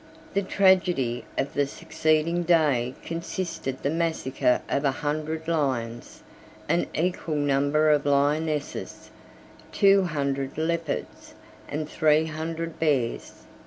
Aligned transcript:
The 0.33 0.41
tragedy 0.41 1.25
of 1.37 1.53
the 1.53 1.67
succeeding 1.67 2.41
day 2.41 2.95
consisted 3.05 3.75
in 3.75 3.81
the 3.83 3.95
massacre 3.95 4.61
of 4.67 4.83
a 4.83 4.89
hundred 4.89 5.47
lions, 5.47 6.23
an 6.67 6.87
equal 6.95 7.35
number 7.35 7.91
of 7.91 8.07
lionesses, 8.07 9.11
two 9.71 10.05
hundred 10.05 10.57
leopards, 10.57 11.35
and 11.69 11.87
three 11.87 12.25
hundred 12.25 12.79
bears. 12.79 13.43